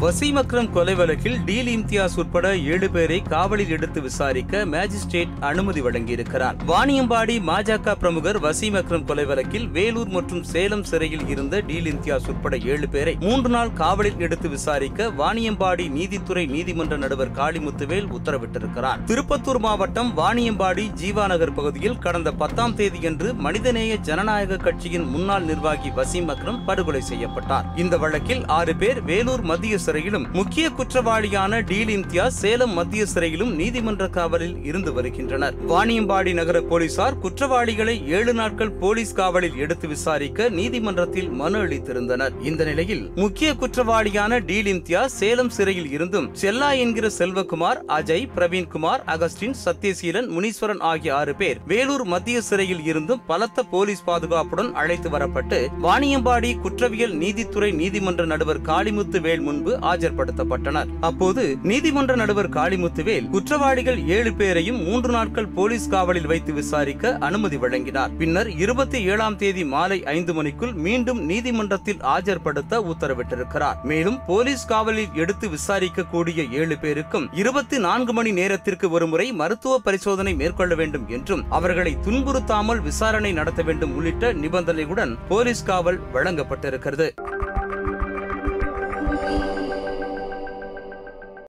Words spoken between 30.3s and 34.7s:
முக்கிய குற்றவாளியான டீல் இம்தியாஸ் சேலம் மத்திய சிறையிலும் நீதிமன்ற காவலில்